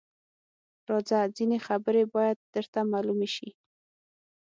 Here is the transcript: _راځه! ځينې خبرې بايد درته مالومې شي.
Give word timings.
_راځه! 0.89 1.19
ځينې 1.37 1.57
خبرې 1.67 2.03
بايد 2.13 2.37
درته 2.53 2.79
مالومې 2.91 3.29
شي. 3.35 3.49